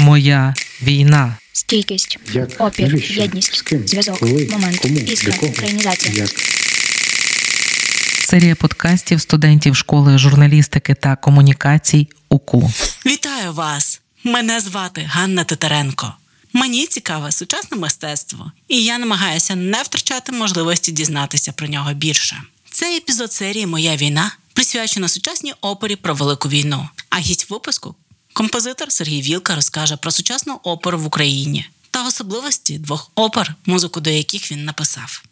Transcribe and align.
Моя 0.00 0.54
війна. 0.82 1.36
Стійкість, 1.52 2.18
Як? 2.32 2.48
опір, 2.58 2.88
Навіщо? 2.88 3.20
єдність, 3.20 3.54
З 3.56 3.62
ким? 3.62 3.88
зв'язок, 3.88 4.18
Коли? 4.18 4.48
момент, 4.50 4.78
Кому? 4.78 4.98
іскра, 4.98 5.32
Для 5.32 5.38
кого? 5.38 5.52
українізація. 5.52 6.14
Як? 6.14 6.30
Серія 8.28 8.54
подкастів 8.54 9.20
студентів 9.20 9.76
школи 9.76 10.18
журналістики 10.18 10.94
та 10.94 11.16
комунікацій 11.16 12.08
УКУ. 12.28 12.72
Вітаю 13.06 13.52
вас! 13.52 14.00
Мене 14.24 14.60
звати 14.60 15.02
Ганна 15.10 15.44
Титаренко. 15.44 16.14
Мені 16.52 16.86
цікаве 16.86 17.32
сучасне 17.32 17.76
мистецтво, 17.76 18.52
і 18.68 18.84
я 18.84 18.98
намагаюся 18.98 19.54
не 19.56 19.82
втрачати 19.82 20.32
можливості 20.32 20.92
дізнатися 20.92 21.52
про 21.52 21.66
нього 21.68 21.94
більше. 21.94 22.42
Цей 22.70 22.96
епізод 22.96 23.32
серії 23.32 23.66
Моя 23.66 23.96
війна 23.96 24.32
присвячена 24.52 25.08
сучасній 25.08 25.52
опері 25.60 25.96
про 25.96 26.14
велику 26.14 26.48
війну. 26.48 26.88
А 27.10 27.18
гість 27.18 27.50
випуску 27.50 27.94
композитор 28.40 28.92
Сергій 28.92 29.22
Вілка 29.22 29.54
розкаже 29.54 29.96
про 29.96 30.10
сучасну 30.10 30.60
оперу 30.62 30.98
в 30.98 31.06
Україні 31.06 31.66
та 31.90 32.06
особливості 32.06 32.78
двох 32.78 33.10
опер, 33.14 33.54
музику 33.66 34.00
до 34.00 34.10
яких 34.10 34.52
він 34.52 34.64
написав. 34.64 35.22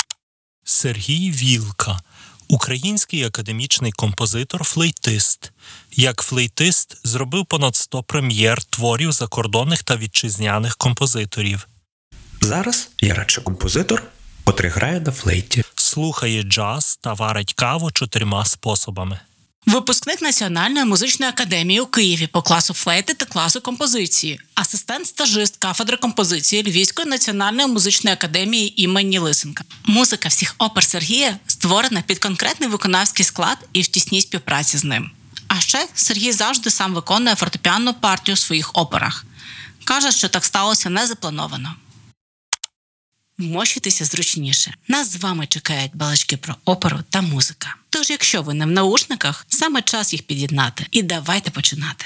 Сергій 0.65 1.31
Вілка, 1.31 2.01
український 2.49 3.25
академічний 3.25 3.93
композитор, 3.93 4.65
флейтист. 4.65 5.53
Як 5.93 6.23
флейтист 6.23 7.01
зробив 7.05 7.47
понад 7.47 7.77
100 7.77 8.03
прем'єр 8.03 8.63
творів 8.63 9.13
закордонних 9.13 9.83
та 9.83 9.97
вітчизняних 9.97 10.77
композиторів. 10.77 11.69
Зараз 12.41 12.91
я 13.01 13.15
радше 13.15 13.41
композитор, 13.41 14.03
котрий 14.45 14.71
грає 14.71 15.01
на 15.01 15.13
флейті. 15.13 15.63
Слухає 15.75 16.43
джаз 16.43 16.99
та 17.01 17.13
варить 17.13 17.53
каву 17.55 17.91
чотирма 17.91 18.45
способами. 18.45 19.21
Випускник 19.69 20.23
Національної 20.23 20.85
музичної 20.85 21.31
академії 21.31 21.81
у 21.81 21.87
Києві 21.87 22.27
по 22.27 22.43
класу 22.43 22.75
флейти 22.75 23.15
та 23.15 23.25
класу 23.25 23.61
композиції, 23.61 24.41
асистент-стажист 24.55 25.55
кафедри 25.59 25.97
композиції 25.97 26.63
Львівської 26.63 27.09
національної 27.09 27.69
музичної 27.69 28.15
академії 28.15 28.83
імені 28.83 29.19
Лисенка. 29.19 29.65
Музика 29.85 30.29
всіх 30.29 30.55
опер 30.59 30.85
Сергія 30.85 31.39
створена 31.47 32.03
під 32.03 32.19
конкретний 32.19 32.69
виконавський 32.69 33.25
склад 33.25 33.59
і 33.73 33.83
в 33.83 33.87
тісній 33.87 34.21
співпраці 34.21 34.79
з 34.79 34.85
ним. 34.85 35.11
А 35.49 35.61
ще 35.61 35.87
Сергій 35.95 36.33
завжди 36.33 36.71
сам 36.71 36.95
виконує 36.95 37.37
фортепіанну 37.37 37.95
партію 37.95 38.35
у 38.35 38.39
своїх 38.39 38.71
операх. 38.77 39.25
Каже, 39.85 40.13
що 40.13 40.29
так 40.29 40.45
сталося 40.45 40.91
незаплановано. 40.91 41.75
Вмощуйтеся 43.39 44.05
зручніше. 44.05 44.75
Нас 44.89 45.11
з 45.13 45.17
вами 45.17 45.47
чекають 45.47 45.97
балачки 45.97 46.37
про 46.37 46.57
оперу 46.65 46.99
та 47.11 47.23
музика. 47.23 47.75
Тож, 47.91 48.11
якщо 48.11 48.43
ви 48.43 48.55
не 48.55 48.67
в 48.67 48.71
наушниках, 48.71 49.47
саме 49.49 49.83
час 49.83 50.13
їх 50.13 50.23
під'єднати. 50.23 50.87
І 50.91 51.03
давайте 51.03 51.51
починати. 51.51 52.05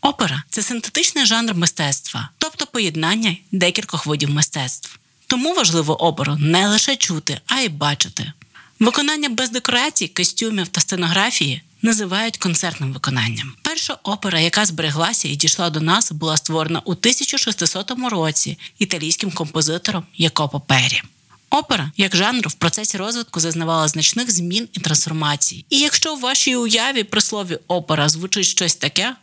Опера 0.00 0.42
це 0.50 0.62
синтетичний 0.62 1.26
жанр 1.26 1.54
мистецтва, 1.54 2.28
тобто 2.38 2.66
поєднання 2.66 3.36
декількох 3.52 4.06
видів 4.06 4.30
мистецтв. 4.30 4.98
Тому 5.26 5.54
важливо 5.54 6.04
оперу 6.04 6.36
не 6.36 6.68
лише 6.68 6.96
чути, 6.96 7.40
а 7.46 7.60
й 7.60 7.68
бачити. 7.68 8.32
Виконання 8.80 9.28
без 9.28 9.50
декорацій, 9.50 10.08
костюмів 10.08 10.68
та 10.68 10.80
сценографії 10.80 11.62
називають 11.82 12.36
концертним 12.36 12.92
виконанням. 12.92 13.52
Перша 13.76 13.98
опера, 14.02 14.40
яка 14.40 14.66
збереглася 14.66 15.28
і 15.28 15.36
дійшла 15.36 15.70
до 15.70 15.80
нас, 15.80 16.12
була 16.12 16.36
створена 16.36 16.82
у 16.84 16.90
1600 16.90 17.92
році 18.10 18.58
італійським 18.78 19.30
композитором 19.30 20.04
Якопо 20.16 20.60
Пері. 20.60 21.02
Опера, 21.50 21.92
як 21.96 22.16
жанр, 22.16 22.48
в 22.48 22.52
процесі 22.52 22.98
розвитку 22.98 23.40
зазнавала 23.40 23.88
значних 23.88 24.30
змін 24.30 24.68
і 24.72 24.80
трансформацій. 24.80 25.64
І 25.70 25.78
якщо 25.78 26.14
в 26.14 26.20
вашій 26.20 26.56
уяві 26.56 27.04
при 27.04 27.20
слові 27.20 27.58
опера 27.68 28.08
звучить 28.08 28.46
щось 28.46 28.74
таке, 28.74 29.14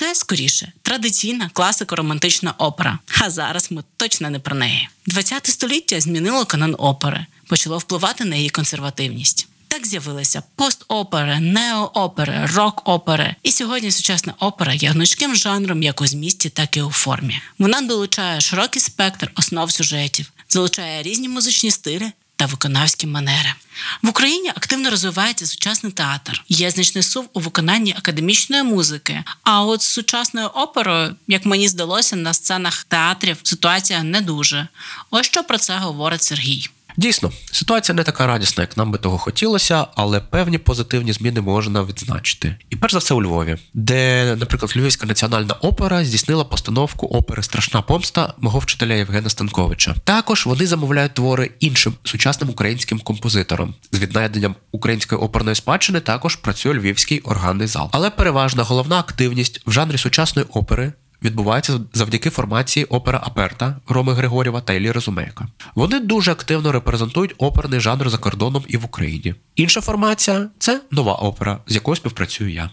це 0.00 0.14
скоріше 0.14 0.72
традиційна 0.82 1.50
класико-романтична 1.54 2.52
опера. 2.58 2.98
А 3.20 3.30
зараз 3.30 3.70
ми 3.70 3.84
точно 3.96 4.30
не 4.30 4.38
про 4.38 4.56
неї. 4.56 4.88
ХХ 5.08 5.46
століття 5.46 6.00
змінило 6.00 6.44
канон 6.44 6.76
опери, 6.78 7.26
почало 7.46 7.78
впливати 7.78 8.24
на 8.24 8.36
її 8.36 8.50
консервативність. 8.50 9.48
Так 9.68 9.86
з'явилися 9.86 10.42
пост-опери, 10.56 11.40
нео-опери, 11.40 12.46
рок-опери. 12.54 13.34
І 13.42 13.52
сьогодні 13.52 13.90
сучасна 13.90 14.34
опера 14.38 14.74
є 14.74 14.88
гнучким 14.88 15.36
жанром 15.36 15.82
як 15.82 16.00
у 16.00 16.06
змісті, 16.06 16.48
так 16.48 16.76
і 16.76 16.82
у 16.82 16.90
формі. 16.90 17.40
Вона 17.58 17.80
долучає 17.80 18.40
широкий 18.40 18.80
спектр 18.80 19.32
основ 19.36 19.70
сюжетів, 19.70 20.32
залучає 20.48 21.02
різні 21.02 21.28
музичні 21.28 21.70
стилі 21.70 22.12
та 22.40 22.46
виконавські 22.46 23.06
манери. 23.06 23.54
В 24.02 24.08
Україні 24.08 24.48
активно 24.48 24.90
розвивається 24.90 25.46
сучасний 25.46 25.92
театр. 25.92 26.44
Є 26.48 26.70
значний 26.70 27.02
сув 27.02 27.28
у 27.32 27.40
виконанні 27.40 27.94
академічної 27.98 28.62
музики. 28.62 29.24
А 29.42 29.64
от 29.64 29.82
з 29.82 29.86
сучасною 29.86 30.46
оперою, 30.46 31.16
як 31.28 31.46
мені 31.46 31.68
здалося, 31.68 32.16
на 32.16 32.34
сценах 32.34 32.84
театрів 32.84 33.36
ситуація 33.42 34.02
не 34.02 34.20
дуже. 34.20 34.68
Ось 35.10 35.26
що 35.26 35.44
про 35.44 35.58
це 35.58 35.76
говорить 35.76 36.22
Сергій. 36.22 36.68
Дійсно, 37.00 37.32
ситуація 37.52 37.96
не 37.96 38.04
така 38.04 38.26
радісна, 38.26 38.62
як 38.62 38.76
нам 38.76 38.90
би 38.90 38.98
того 38.98 39.18
хотілося, 39.18 39.86
але 39.94 40.20
певні 40.20 40.58
позитивні 40.58 41.12
зміни 41.12 41.40
можна 41.40 41.82
відзначити. 41.82 42.56
І 42.70 42.76
перш 42.76 42.92
за 42.92 42.98
все 42.98 43.14
у 43.14 43.22
Львові, 43.22 43.56
де, 43.74 44.36
наприклад, 44.36 44.72
Львівська 44.76 45.06
національна 45.06 45.54
опера 45.54 46.04
здійснила 46.04 46.44
постановку 46.44 47.06
опери 47.06 47.42
Страшна 47.42 47.82
помста 47.82 48.34
мого 48.38 48.58
вчителя 48.58 48.94
Євгена 48.94 49.30
Станковича. 49.30 49.94
Також 50.04 50.46
вони 50.46 50.66
замовляють 50.66 51.14
твори 51.14 51.50
іншим 51.60 51.94
сучасним 52.04 52.50
українським 52.50 52.98
композиторам. 52.98 53.74
З 53.92 53.98
віднайденням 53.98 54.54
української 54.72 55.20
оперної 55.20 55.54
спадщини 55.54 56.00
також 56.00 56.36
працює 56.36 56.74
Львівський 56.74 57.20
органний 57.20 57.66
зал. 57.66 57.88
Але 57.92 58.10
переважна 58.10 58.62
головна 58.62 58.98
активність 58.98 59.62
в 59.66 59.72
жанрі 59.72 59.98
сучасної 59.98 60.48
опери 60.52 60.92
відбувається 61.22 61.80
завдяки 61.92 62.30
формації 62.30 62.84
опера 62.84 63.20
Аперта 63.22 63.76
Роми 63.88 64.14
Григорєва 64.14 64.60
та 64.60 64.72
Іллі 64.72 64.90
Розумейка. 64.90 65.48
Вони 65.74 66.00
дуже 66.00 66.32
активно 66.32 66.72
репрезентують 66.72 67.34
оперний 67.38 67.80
жанр 67.80 68.10
за 68.10 68.18
кордоном 68.18 68.64
і 68.68 68.76
в 68.76 68.84
Україні. 68.84 69.34
Інша 69.56 69.80
формація 69.80 70.48
це 70.58 70.80
нова 70.90 71.14
опера, 71.14 71.58
з 71.66 71.74
якою 71.74 71.96
співпрацюю 71.96 72.52
я. 72.52 72.70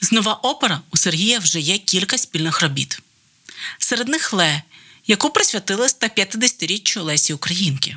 З 0.00 0.12
нова 0.12 0.34
опера 0.34 0.80
у 0.90 0.96
Сергія 0.96 1.38
вже 1.38 1.60
є 1.60 1.78
кілька 1.78 2.18
спільних 2.18 2.62
робіт. 2.62 3.02
Серед 3.78 4.08
них 4.08 4.32
Ле, 4.32 4.62
яку 5.06 5.30
присвятили 5.30 5.86
150-річчю 5.86 7.02
Лесі 7.02 7.34
Українки. 7.34 7.96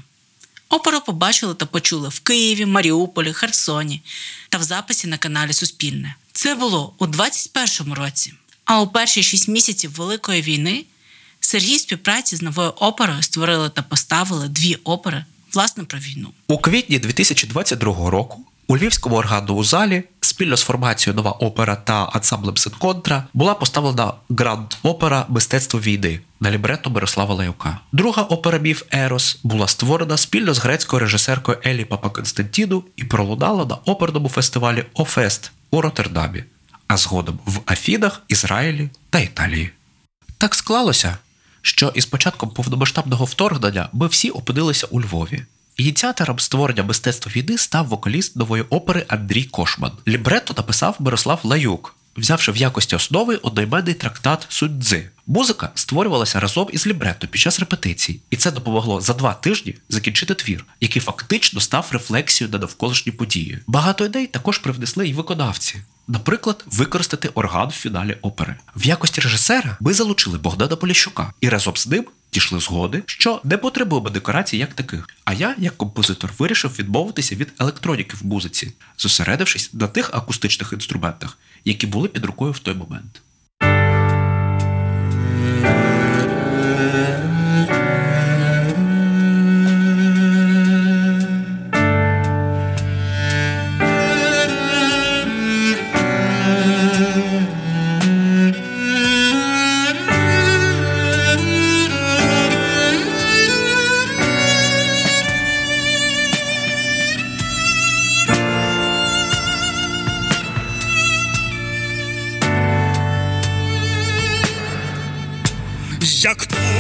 Оперу 0.70 1.02
побачили 1.02 1.54
та 1.54 1.66
почули 1.66 2.10
в 2.10 2.20
Києві, 2.20 2.66
Маріуполі, 2.66 3.34
Херсоні 3.34 4.02
та 4.50 4.58
в 4.58 4.64
записі 4.64 5.08
на 5.08 5.18
каналі 5.18 5.54
Суспільне. 5.54 6.16
Це 6.32 6.56
було 6.56 6.96
у 6.98 7.06
21-му 7.06 7.96
році. 7.96 8.34
А 8.66 8.82
у 8.82 8.88
перші 8.88 9.24
шість 9.24 9.48
місяців 9.48 9.92
Великої 9.96 10.42
війни 10.42 10.86
Сергій 11.40 11.80
співпраці 11.80 12.36
з 12.36 12.42
новою 12.42 12.70
оперою 12.70 13.22
створили 13.22 13.70
та 13.70 13.82
поставили 13.82 14.48
дві 14.48 14.76
опери 14.76 15.26
власне 15.54 15.84
про 15.84 16.00
війну. 16.00 16.30
У 16.48 16.58
квітні 16.58 17.00
2022 17.00 18.10
року 18.10 18.46
у 18.68 18.78
Львівському 18.78 19.16
органному 19.16 19.64
залі 19.64 20.04
спільно 20.22 20.58
з 20.58 20.64
формацією 20.64 21.16
Нова 21.16 21.32
опера 21.32 21.76
та 21.76 21.94
ансамблем 21.94 22.58
Синконтра 22.58 23.24
була 23.34 23.54
поставлена 23.54 24.14
гранд 24.30 24.74
опера 24.84 25.26
Мистецтво 25.30 25.80
війни 25.80 26.20
на 26.40 26.52
лібретто 26.52 26.90
Мирослава 26.90 27.36
Лаюка. 27.36 27.80
Друга 27.92 28.22
опера 28.22 28.58
Міф 28.58 28.84
Ерос 28.92 29.40
була 29.44 29.68
створена 29.68 30.18
спільно 30.18 30.54
з 30.54 30.60
грецькою 30.60 31.00
режисеркою 31.00 31.58
Елі 31.66 31.86
Папа 31.86 32.10
Константіну 32.10 32.84
і 32.96 33.04
пролунала 33.04 33.66
на 33.66 33.76
оперному 33.76 34.30
фестивалі 34.30 34.86
Офест 34.94 35.52
у 35.72 35.82
Роттердамі, 35.82 36.44
а 36.94 36.98
згодом 36.98 37.40
в 37.46 37.60
Афінах, 37.66 38.22
Ізраїлі 38.28 38.90
та 39.10 39.20
Італії. 39.20 39.70
Так 40.38 40.56
склалося, 40.56 41.18
що 41.62 41.92
із 41.96 42.06
початком 42.06 42.50
повномасштабного 42.50 43.26
вторгнення 43.26 43.90
ми 43.94 44.08
всі 44.08 44.30
опинилися 44.30 44.88
у 44.92 45.02
Львові. 45.02 45.46
Ініціатором 45.78 46.40
створення 46.40 46.84
мистецтва 46.84 47.32
війни 47.36 47.58
став 47.58 47.88
вокаліст 47.88 48.36
нової 48.36 48.64
опери 48.64 49.06
Андрій 49.08 49.44
Кошман. 49.44 49.92
Лібретто 50.08 50.54
написав 50.58 50.96
Мирослав 51.00 51.40
Лаюк, 51.44 51.96
взявши 52.18 52.52
в 52.52 52.58
якості 52.58 52.96
основи 52.96 53.36
одноіменний 53.36 53.94
трактат 53.94 54.46
Судьдзи. 54.50 55.10
Музика 55.28 55.70
створювалася 55.76 56.40
разом 56.40 56.68
із 56.72 56.88
лібретто 56.88 57.28
під 57.28 57.42
час 57.42 57.60
репетицій, 57.60 58.20
і 58.30 58.36
це 58.36 58.52
допомогло 58.52 59.02
за 59.02 59.14
два 59.14 59.34
тижні 59.34 59.76
закінчити 59.90 60.34
твір, 60.34 60.66
який 60.82 61.02
фактично 61.02 61.60
став 61.60 61.90
рефлексією 61.92 62.52
на 62.52 62.60
навколишні 62.60 63.12
події. 63.12 63.60
Багато 63.68 64.06
ідей 64.06 64.28
також 64.28 64.58
привнесли 64.58 65.08
й 65.08 65.14
виконавці. 65.14 65.82
Наприклад, 66.08 66.64
використати 66.68 67.28
орган 67.28 67.70
в 67.70 67.72
фіналі 67.72 68.18
опери. 68.22 68.56
В 68.76 68.86
якості 68.86 69.22
режисера 69.22 69.78
ми 69.80 69.94
залучили 69.94 70.38
Богдана 70.38 70.76
Поліщука 70.76 71.34
і 71.42 71.50
разом 71.50 71.78
з 71.78 71.88
ним 71.88 72.06
дійшли 72.34 72.60
згоди, 72.60 73.04
що 73.06 73.42
не 73.44 73.58
потребуємо 73.58 74.10
декорацій 74.10 74.58
як 74.58 74.74
таких. 74.74 75.10
А 75.26 75.34
я, 75.34 75.56
як 75.58 75.78
композитор, 75.78 76.34
вирішив 76.40 76.76
відмовитися 76.80 77.36
від 77.36 77.54
електроніки 77.60 78.18
в 78.22 78.26
музиці, 78.26 78.74
зосередившись 78.98 79.74
на 79.74 79.88
тих 79.88 80.14
акустичних 80.14 80.74
інструментах, 80.74 81.38
які 81.66 81.88
були 81.88 82.08
під 82.08 82.26
рукою 82.26 82.52
в 82.52 82.60
той 82.60 82.74
момент. 82.74 83.22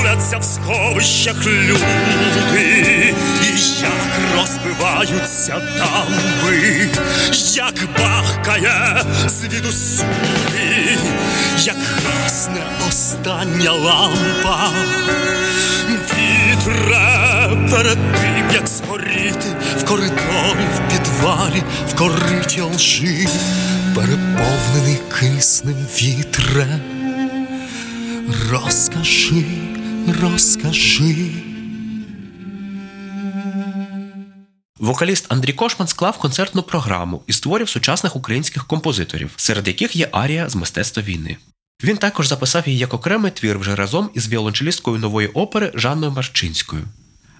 Як 0.03 0.41
в 0.41 0.43
сховищах 0.43 1.45
люди, 1.45 3.15
і 3.43 3.81
як 3.81 4.19
розбиваються 4.37 5.61
дамби, 5.77 6.89
як 7.53 7.73
бахкає 7.97 9.03
звідусюди, 9.27 10.97
як 11.59 11.77
гасне 12.05 12.63
остання 12.89 13.71
лампа, 13.71 14.69
вітре 15.89 17.49
перед 17.71 17.97
тим, 17.97 18.45
як 18.53 18.67
згоріти 18.67 19.47
в 19.77 19.85
коридорі, 19.85 20.67
в 20.75 20.91
підвалі, 20.91 21.63
в 21.89 21.95
кориті 21.95 22.61
лжи, 22.61 23.27
переповнений 23.95 24.99
киснем 25.19 25.87
вітре. 26.01 26.79
Розкажи, 28.51 29.43
розкажи. 30.07 31.31
Вокаліст 34.79 35.25
Андрій 35.29 35.53
Кошман 35.53 35.87
склав 35.87 36.17
концертну 36.17 36.63
програму 36.63 37.23
і 37.27 37.33
створив 37.33 37.69
сучасних 37.69 38.15
українських 38.15 38.65
композиторів, 38.65 39.31
серед 39.35 39.67
яких 39.67 39.95
є 39.95 40.09
арія 40.11 40.49
з 40.49 40.55
мистецтва 40.55 41.03
війни. 41.03 41.37
Він 41.83 41.97
також 41.97 42.27
записав 42.27 42.67
її 42.67 42.79
як 42.79 42.93
окремий 42.93 43.31
твір 43.31 43.59
вже 43.59 43.75
разом 43.75 44.09
із 44.13 44.27
віолончелісткою 44.27 44.99
нової 44.99 45.27
опери 45.27 45.71
Жанною 45.75 46.11
Марчинською. 46.11 46.83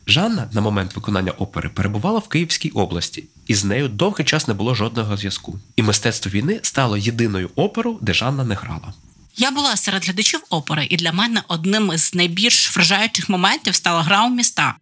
Жанна 0.08 0.50
на 0.52 0.62
момент 0.62 0.96
виконання 0.96 1.32
опери 1.32 1.70
перебувала 1.70 2.20
в 2.20 2.28
Київській 2.28 2.70
області, 2.70 3.24
і 3.48 3.56
з 3.56 3.66
нею 3.66 3.88
довгий 3.88 4.26
час 4.26 4.48
не 4.48 4.54
було 4.54 4.76
жодного 4.76 5.18
зв'язку. 5.18 5.60
І 5.76 5.84
мистецтво 5.84 6.32
війни 6.32 6.60
стало 6.64 6.98
єдиною 6.98 7.50
оперою, 7.56 7.98
де 8.02 8.14
Жанна 8.14 8.44
не 8.44 8.56
грала. 8.56 8.94
Я 9.36 9.52
була 9.52 9.76
серед 9.76 10.06
глядачів 10.06 10.40
опери, 10.50 10.88
і 10.90 10.96
для 10.98 11.12
мене 11.12 11.42
одним 11.48 11.92
із 11.94 12.14
найбільш 12.14 12.76
вражаючих 12.76 13.30
моментів 13.30 13.76
стала 13.76 14.04
гра 14.04 14.26
у 14.26 14.30
міста. 14.30 14.76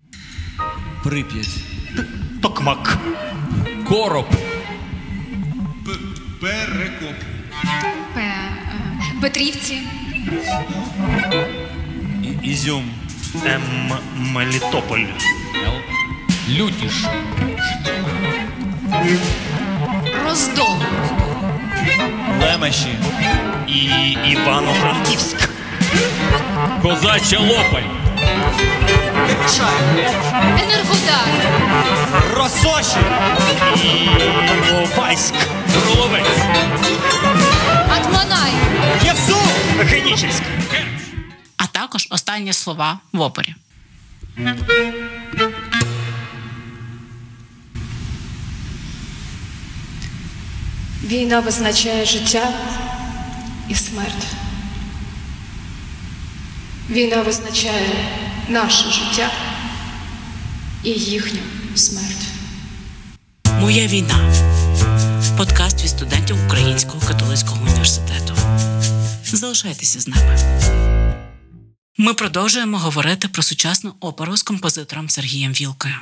Прип'ять. 1.03 1.50
Токмак. 2.42 2.98
Короб. 3.88 4.30
Перекоп. 6.42 7.15
Е, 8.18 8.33
Петрівці. 9.21 9.77
Ізюм. 12.44 12.92
М. 13.45 13.62
Мелітополь. 14.18 15.06
Лютіш. 16.50 17.06
Роздол. 20.25 20.77
Лемеші. 22.41 22.97
І 23.67 23.85
Івано-Франківськ. 24.31 25.49
Козача 26.81 27.39
Лопаль. 27.39 27.89
Енергодар. 30.63 31.27
Росоші. 32.35 32.97
і 33.75 34.09
Іловайськ. 34.69 35.33
Кроловець. 35.73 36.39
Атманай. 37.89 38.51
Євсу. 39.03 39.37
Генічеськ. 39.79 40.43
А 41.57 41.67
також 41.67 42.07
останні 42.09 42.53
слова 42.53 42.99
в 43.13 43.21
опері. 43.21 43.55
Війна 51.03 51.39
визначає 51.39 52.06
життя 52.06 52.53
і 53.69 53.75
смерть. 53.75 54.25
Війна 56.89 57.21
визначає 57.21 57.89
наше 58.50 58.92
життя 58.92 59.31
і 60.83 60.89
їхню 60.89 61.39
смерть. 61.75 62.27
Моя 63.59 63.88
війна. 63.88 64.33
Подкаст 65.38 65.83
від 65.83 65.89
студентів 65.89 66.45
Українського 66.45 67.07
католицького 67.07 67.62
університету. 67.62 68.36
Залишайтеся 69.25 70.00
з 70.00 70.07
нами. 70.07 70.38
Ми 71.98 72.13
продовжуємо 72.13 72.77
говорити 72.77 73.27
про 73.27 73.44
сучасну 73.44 73.94
оперу 74.00 74.38
з 74.38 74.44
композитором 74.44 75.09
Сергієм 75.09 75.51
Вілкою. 75.51 75.95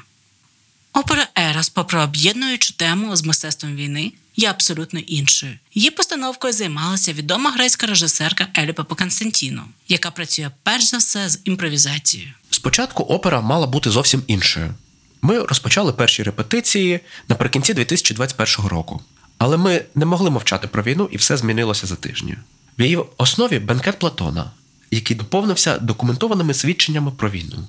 Опера 0.94 1.28
Ерос, 1.36 1.70
попри 1.70 2.00
об'єднуючу 2.00 2.74
тему 2.74 3.16
з 3.16 3.24
мистецтвом 3.24 3.76
війни, 3.76 4.14
є 4.36 4.50
абсолютно 4.50 5.00
іншою. 5.00 5.54
Її 5.74 5.92
постановкою 5.92 6.54
займалася 6.54 7.14
відома 7.14 7.52
грецька 7.52 7.88
режисерка 7.88 8.48
Еліпа 8.58 8.84
Константіно, 8.84 9.66
яка 9.88 10.12
працює 10.12 10.52
перш 10.64 10.84
за 10.84 10.98
все 10.98 11.30
з 11.30 11.40
імпровізацією. 11.46 12.30
Спочатку 12.50 13.04
опера 13.04 13.42
мала 13.42 13.68
бути 13.68 13.90
зовсім 13.90 14.24
іншою. 14.28 14.74
Ми 15.22 15.40
розпочали 15.40 15.94
перші 15.94 16.24
репетиції 16.24 17.00
наприкінці 17.28 17.74
2021 17.74 18.66
року. 18.66 19.02
Але 19.38 19.58
ми 19.58 19.86
не 19.96 20.06
могли 20.06 20.30
мовчати 20.30 20.68
про 20.68 20.84
війну, 20.84 21.10
і 21.12 21.18
все 21.18 21.38
змінилося 21.38 21.88
за 21.88 21.96
тижні. 21.96 22.36
В 22.80 22.82
її 22.82 23.00
основі 23.18 23.60
бенкет 23.60 24.00
Платона, 24.00 24.52
який 24.92 25.18
доповнився 25.18 25.78
документованими 25.78 26.54
свідченнями 26.54 27.12
про 27.12 27.30
війну. 27.30 27.68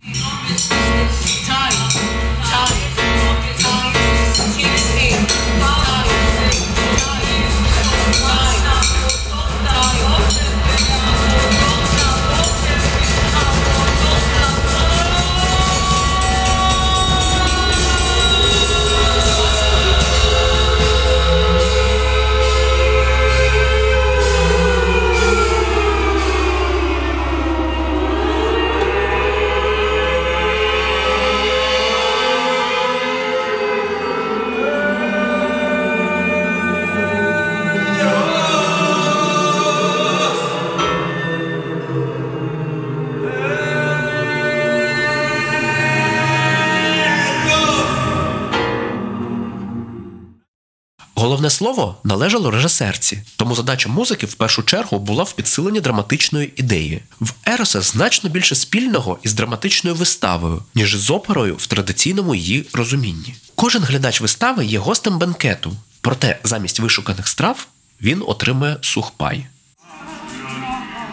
Головне 51.20 51.50
слово 51.50 51.96
належало 52.04 52.50
режисерці, 52.50 53.22
тому 53.36 53.54
задача 53.54 53.88
музики 53.88 54.26
в 54.26 54.34
першу 54.34 54.62
чергу 54.62 54.98
була 54.98 55.24
в 55.24 55.32
підсиленні 55.32 55.80
драматичної 55.80 56.52
ідеї. 56.56 57.02
В 57.20 57.32
Ероса 57.46 57.80
значно 57.80 58.30
більше 58.30 58.54
спільного 58.54 59.18
із 59.22 59.34
драматичною 59.34 59.96
виставою, 59.96 60.62
ніж 60.74 60.96
з 60.96 61.10
оперою 61.10 61.56
в 61.56 61.66
традиційному 61.66 62.34
її 62.34 62.66
розумінні. 62.72 63.34
Кожен 63.54 63.82
глядач 63.82 64.20
вистави 64.20 64.64
є 64.64 64.78
гостем 64.78 65.18
бенкету, 65.18 65.76
проте 66.00 66.38
замість 66.44 66.80
вишуканих 66.80 67.28
страв 67.28 67.66
він 68.02 68.22
отримує 68.26 68.76
сухпай. 68.80 69.46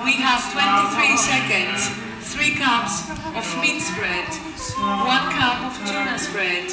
We 0.06 0.14
have 0.28 0.42
23 0.54 1.18
seconds. 1.32 1.82
Three 2.34 2.54
cups 2.64 2.96
of 3.40 3.46
meat 3.62 3.80
spread. 3.90 4.28
One 5.16 5.28
cup 5.38 5.58
of 5.68 5.74
tuna 5.88 6.16
spread. 6.28 6.66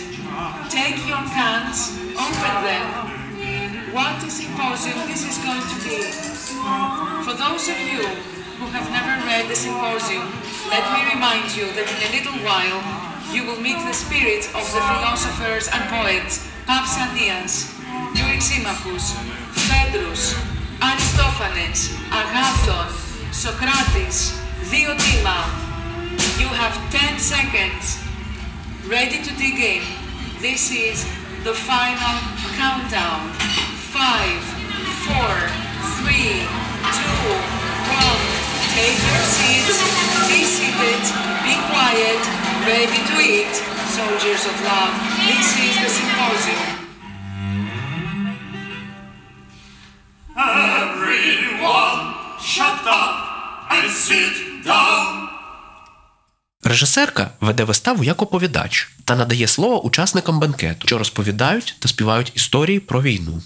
Take 0.78 0.98
your 1.10 1.24
cans, 1.36 1.78
open 2.24 2.54
them. 2.66 3.23
What 3.94 4.18
a 4.24 4.28
symposium 4.28 4.98
this 5.06 5.22
is 5.22 5.38
going 5.38 5.62
to 5.62 5.78
be. 5.86 6.02
For 7.22 7.30
those 7.30 7.70
of 7.70 7.78
you 7.78 8.02
who 8.58 8.66
have 8.74 8.90
never 8.90 9.14
read 9.22 9.46
the 9.46 9.54
symposium, 9.54 10.26
let 10.66 10.82
me 10.90 11.14
remind 11.14 11.54
you 11.54 11.70
that 11.78 11.86
in 11.86 12.00
a 12.02 12.10
little 12.10 12.34
while 12.42 12.82
you 13.30 13.46
will 13.46 13.62
meet 13.62 13.78
the 13.86 13.94
spirits 13.94 14.50
of 14.50 14.66
the 14.74 14.82
philosophers 14.82 15.70
and 15.70 15.78
poets 15.94 16.42
Pausanias, 16.66 17.70
Euryximachus, 18.18 19.14
Phaedrus, 19.70 20.34
Aristophanes, 20.82 21.94
Agathon, 22.10 22.90
Socrates, 23.30 24.34
Diotima. 24.74 25.46
You 26.42 26.50
have 26.50 26.74
10 26.90 27.20
seconds. 27.22 28.02
Ready 28.90 29.22
to 29.22 29.30
dig 29.38 29.54
in. 29.54 29.82
This 30.42 30.74
is 30.74 31.04
the 31.44 31.54
final 31.54 32.18
countdown. 32.58 33.73
Five, 33.94 34.42
four, 35.06 35.34
three, 35.96 36.34
two, 36.98 37.20
one. 38.02 38.22
Take 38.74 38.98
your 39.10 39.24
seats. 39.36 39.78
Be 40.28 40.40
seated. 40.54 41.02
Be 41.46 41.54
quiet. 41.70 42.22
Ready 42.70 43.00
to 43.10 43.14
eat. 43.34 43.54
Soldiers 43.98 44.42
of 44.50 44.56
love. 44.70 44.94
This 45.28 45.48
is 45.66 45.74
the 45.82 45.90
symposium. 45.98 46.62
Everyone, 50.82 52.00
shut 52.54 52.82
up 53.00 53.14
and 53.70 53.86
sit 54.06 54.34
down. 54.64 55.28
Режисерка 56.64 57.30
веде 57.40 57.64
виставу 57.64 58.04
як 58.04 58.22
оповідач 58.22 58.90
та 59.04 59.16
надає 59.16 59.46
слово 59.46 59.84
учасникам 59.84 60.40
бенкету, 60.40 60.86
що 60.86 60.98
розповідають 60.98 61.76
та 61.78 61.88
співають 61.88 62.32
історії 62.34 62.80
про 62.80 63.02
війну. 63.02 63.42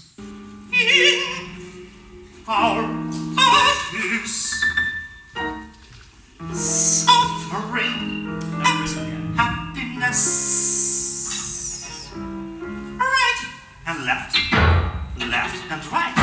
Left 14.05 14.37
left 15.19 15.71
and 15.71 15.91
right 15.91 16.18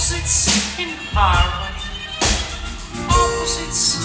Opposites 0.00 0.78
in 0.78 0.88
harmony. 1.12 1.76
Opposites 3.10 4.00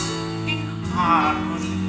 in 0.46 0.68
harmony. 0.92 1.85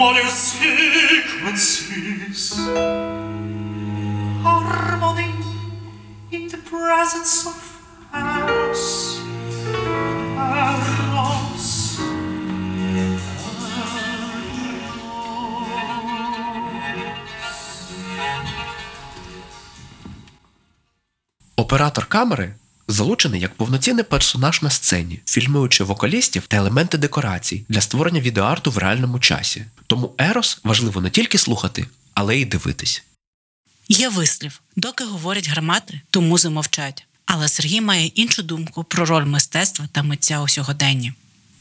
harmonious 0.00 0.56
sequences 0.56 2.54
harmony 4.42 5.34
in 6.30 6.48
the 6.48 6.56
presence 6.56 7.46
of 7.46 7.58
Eros. 8.14 9.20
Eros. 10.38 11.66
Оператор 21.58 22.06
камери 22.06 22.54
залучений 22.91 23.41
як 23.41 23.53
повноцінний 23.55 24.03
персонаж 24.03 24.61
на 24.61 24.69
сцені, 24.69 25.19
фільмуючи 25.25 25.83
вокалістів 25.83 26.43
та 26.47 26.57
елементи 26.57 26.97
декорацій 26.97 27.65
для 27.69 27.81
створення 27.81 28.19
відеоарту 28.21 28.71
в 28.71 28.77
реальному 28.77 29.19
часі. 29.19 29.65
Тому 29.87 30.13
Ерос 30.17 30.59
важливо 30.63 31.01
не 31.01 31.09
тільки 31.09 31.37
слухати, 31.37 31.87
але 32.13 32.37
й 32.37 32.45
дивитись. 32.45 33.03
Є 33.89 34.09
вислів: 34.09 34.61
доки 34.75 35.03
говорять 35.03 35.49
гармати, 35.49 36.01
то 36.09 36.21
музи 36.21 36.49
мовчать. 36.49 37.05
Але 37.25 37.47
Сергій 37.47 37.81
має 37.81 38.05
іншу 38.05 38.43
думку 38.43 38.83
про 38.83 39.05
роль 39.05 39.25
мистецтва 39.25 39.87
та 39.91 40.03
митця 40.03 40.41
у 40.41 40.47
сьогоденні. 40.47 41.13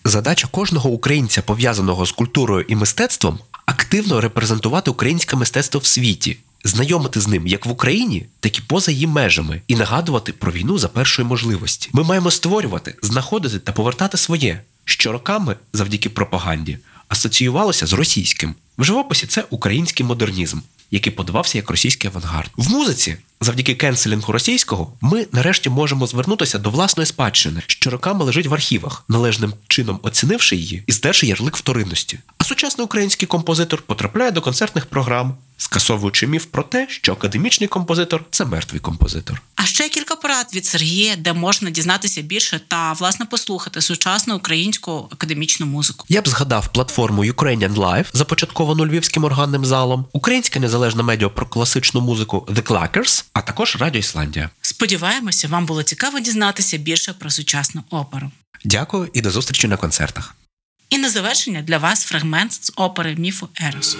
Задача 0.05 0.49
кожного 0.49 0.91
українця, 0.91 1.43
пов'язаного 1.43 2.07
з 2.07 2.13
культурою 2.13 2.67
і 2.69 2.77
мистецтвом, 2.77 3.39
активно 3.67 4.21
репрезентувати 4.21 4.91
українське 4.91 5.37
мистецтво 5.37 5.81
в 5.81 5.87
світі, 5.87 6.37
знайомити 6.65 7.21
з 7.21 7.29
ним 7.29 7.47
як 7.47 7.67
в 7.67 7.71
Україні, 7.71 8.27
так 8.41 8.59
і 8.59 8.63
поза 8.63 8.93
її 8.93 9.07
межами, 9.07 9.61
і 9.69 9.75
нагадувати 9.75 10.33
про 10.33 10.53
війну 10.53 10.79
за 10.79 10.89
першої 10.89 11.29
можливості. 11.29 11.91
Ми 11.93 12.05
маємо 12.05 12.31
створювати, 12.31 12.95
знаходити 13.03 13.59
та 13.59 13.73
повертати 13.73 14.17
своє, 14.17 14.61
що 14.85 15.13
роками, 15.13 15.57
завдяки 15.73 16.09
пропаганді, 16.09 16.79
асоціювалося 17.09 17.87
з 17.87 17.93
російським. 17.93 18.55
В 18.79 18.85
живописі 18.85 19.27
це 19.27 19.45
український 19.51 20.07
модернізм, 20.07 20.59
який 20.91 21.13
подавався 21.13 21.59
як 21.59 21.71
російський 21.71 22.11
авангард. 22.11 22.51
В 22.57 22.71
музиці, 22.71 23.17
завдяки 23.41 23.75
кенселінгу 23.75 24.33
російського, 24.33 24.93
ми 25.01 25.27
нарешті 25.33 25.71
можемо 25.71 26.07
звернутися 26.07 26.59
до 26.59 26.71
власної 26.71 27.07
спадщини, 27.07 27.63
що 27.67 27.91
роками 27.91 28.25
лежить 28.25 28.47
в 28.47 28.55
архівах, 28.55 29.05
належним 29.09 29.53
чином 29.69 30.01
оцінивши 30.03 30.57
її 30.57 30.83
і 30.87 30.93
здерши 30.93 31.27
ярлик 31.27 31.57
вторинності. 31.57 32.19
А 32.39 32.45
сучасний 32.45 32.85
український 32.85 33.29
композитор 33.29 33.83
потрапляє 33.83 34.31
до 34.31 34.41
концертних 34.41 34.87
програм, 34.87 35.37
скасовуючи 35.61 36.27
міф 36.27 36.45
про 36.45 36.63
те, 36.63 36.87
що 36.91 37.13
академічний 37.13 37.69
композитор 37.69 38.25
це 38.31 38.45
мертвий 38.45 38.81
композитор. 38.81 39.43
А 39.55 39.65
ще 39.65 39.89
кілька 39.89 40.17
порад 40.17 40.47
від 40.55 40.67
Сергія, 40.67 41.17
де 41.17 41.33
можна 41.33 41.71
дізнатися 41.71 42.23
більше 42.23 42.61
та 42.69 42.93
власне 42.93 43.27
послухати 43.27 43.81
сучасну 43.81 44.37
українську 44.37 45.09
академічну 45.13 45.67
музику. 45.67 46.07
Я 46.09 46.23
б 46.23 46.29
згадав 46.29 46.73
платформу 46.73 47.25
Ukrainian 47.25 47.75
Live, 47.75 48.07
започатковану 48.13 48.87
львівським 48.87 49.25
органним 49.25 49.65
залом, 49.65 50.07
українське 50.13 50.61
незалежне 50.61 51.03
медіа 51.03 51.29
про 51.29 51.47
класичну 51.47 52.01
музику 52.01 52.47
The 52.51 52.63
Clackers, 52.63 53.25
а 53.33 53.43
також 53.43 53.77
Радіо 53.81 54.01
Ісландія. 54.01 54.51
Сподіваємося, 54.63 55.49
вам 55.49 55.67
було 55.67 55.83
цікаво 55.83 56.21
дізнатися 56.21 56.77
більше 56.77 57.13
про 57.13 57.31
сучасну 57.31 57.83
оперу. 57.91 58.31
Дякую 58.65 59.11
і 59.13 59.21
до 59.21 59.31
зустрічі 59.31 59.69
на 59.69 59.77
концертах. 59.77 60.35
І 60.91 60.99
на 60.99 61.11
завершення 61.11 61.63
для 61.63 61.79
вас 61.79 62.05
фрагмент 62.05 62.53
з 62.53 62.73
опери 62.77 63.17
міфу 63.17 63.49
Ерос. 63.57 63.97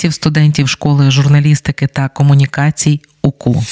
Подкастів 0.00 0.14
студентів 0.14 0.68
школи 0.68 1.10
журналістики 1.10 1.86
та 1.86 2.08
комунікацій 2.08 3.00
УКУ. 3.22 3.62